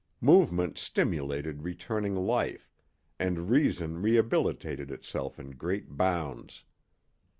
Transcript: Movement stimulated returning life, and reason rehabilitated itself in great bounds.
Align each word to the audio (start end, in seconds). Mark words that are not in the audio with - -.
Movement 0.21 0.79
stimulated 0.79 1.61
returning 1.61 2.15
life, 2.15 2.71
and 3.19 3.51
reason 3.51 4.01
rehabilitated 4.01 4.89
itself 4.89 5.39
in 5.39 5.51
great 5.51 5.95
bounds. 5.95 6.63